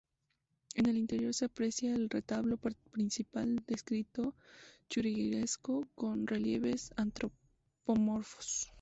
[0.73, 4.33] En el interior se aprecia el retablo principal de estilo
[4.89, 8.67] churrigueresco con relieves antropomorfos.